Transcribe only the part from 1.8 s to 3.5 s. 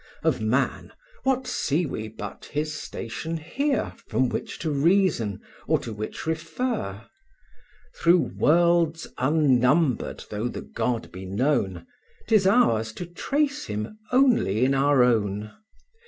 we but his station